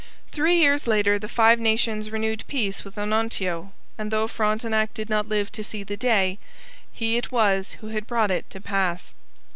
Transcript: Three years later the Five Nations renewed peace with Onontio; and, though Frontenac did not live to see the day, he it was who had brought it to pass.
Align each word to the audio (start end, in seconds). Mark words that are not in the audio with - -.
Three 0.31 0.55
years 0.57 0.87
later 0.87 1.19
the 1.19 1.27
Five 1.27 1.59
Nations 1.59 2.09
renewed 2.09 2.43
peace 2.47 2.83
with 2.83 2.97
Onontio; 2.97 3.71
and, 3.99 4.09
though 4.09 4.27
Frontenac 4.27 4.95
did 4.95 5.11
not 5.11 5.29
live 5.29 5.51
to 5.51 5.63
see 5.63 5.83
the 5.83 5.95
day, 5.95 6.39
he 6.91 7.17
it 7.17 7.31
was 7.31 7.73
who 7.81 7.89
had 7.89 8.07
brought 8.07 8.31
it 8.31 8.49
to 8.49 8.59
pass. 8.59 9.13